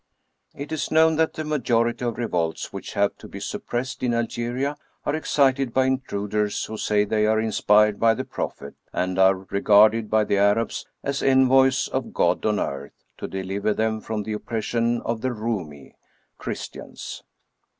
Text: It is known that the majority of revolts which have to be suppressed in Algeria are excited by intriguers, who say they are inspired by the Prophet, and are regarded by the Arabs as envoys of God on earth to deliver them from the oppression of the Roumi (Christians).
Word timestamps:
It 0.55 0.71
is 0.71 0.89
known 0.89 1.15
that 1.17 1.33
the 1.35 1.43
majority 1.43 2.03
of 2.05 2.17
revolts 2.17 2.73
which 2.73 2.93
have 2.95 3.15
to 3.19 3.27
be 3.27 3.39
suppressed 3.39 4.01
in 4.01 4.15
Algeria 4.15 4.75
are 5.05 5.13
excited 5.15 5.75
by 5.75 5.85
intriguers, 5.85 6.65
who 6.65 6.75
say 6.75 7.05
they 7.05 7.27
are 7.27 7.39
inspired 7.39 7.99
by 7.99 8.15
the 8.15 8.23
Prophet, 8.23 8.73
and 8.91 9.19
are 9.19 9.35
regarded 9.35 10.09
by 10.09 10.23
the 10.23 10.37
Arabs 10.39 10.87
as 11.03 11.21
envoys 11.21 11.87
of 11.87 12.13
God 12.13 12.43
on 12.47 12.59
earth 12.59 13.05
to 13.19 13.27
deliver 13.27 13.75
them 13.75 14.01
from 14.01 14.23
the 14.23 14.33
oppression 14.33 15.01
of 15.03 15.21
the 15.21 15.29
Roumi 15.35 15.93
(Christians). 16.39 17.21